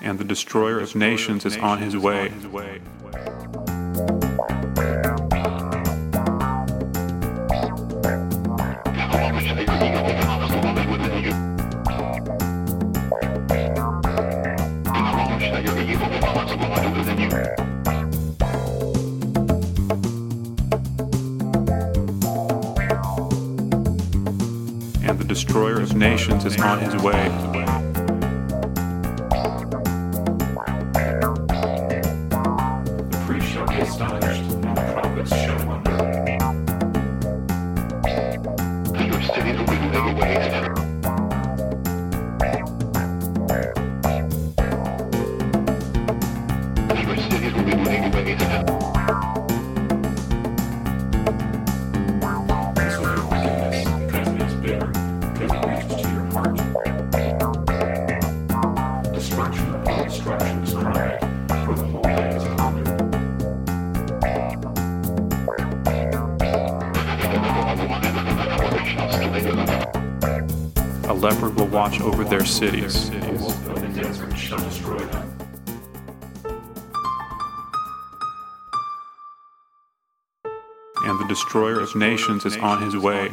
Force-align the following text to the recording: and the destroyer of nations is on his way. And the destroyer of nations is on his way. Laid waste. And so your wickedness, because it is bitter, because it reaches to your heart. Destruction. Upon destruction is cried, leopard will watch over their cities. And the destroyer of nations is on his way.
and 0.00 0.18
the 0.18 0.24
destroyer 0.24 0.80
of 0.80 0.94
nations 0.94 1.44
is 1.44 1.56
on 1.56 1.78
his 1.78 1.96
way. 1.96 2.32
And 25.00 25.18
the 25.18 25.24
destroyer 25.26 25.80
of 25.80 25.96
nations 25.96 26.44
is 26.44 26.60
on 26.60 26.78
his 26.80 27.02
way. 27.02 27.87
Laid 39.88 40.14
waste. 40.14 40.52
And 52.76 52.92
so 52.92 53.02
your 53.02 53.26
wickedness, 53.26 53.78
because 53.98 54.28
it 54.28 54.40
is 54.40 54.54
bitter, 54.54 54.86
because 55.32 55.50
it 55.50 55.60
reaches 55.66 55.94
to 56.02 56.08
your 56.12 56.26
heart. 56.30 56.54
Destruction. 59.14 59.68
Upon 59.74 59.98
destruction 60.04 60.62
is 60.62 60.72
cried, 60.72 61.27
leopard 71.18 71.56
will 71.56 71.66
watch 71.66 72.00
over 72.00 72.22
their 72.24 72.44
cities. 72.44 73.08
And 81.00 81.20
the 81.20 81.26
destroyer 81.28 81.80
of 81.80 81.94
nations 81.96 82.44
is 82.44 82.56
on 82.56 82.82
his 82.82 82.96
way. 82.96 83.30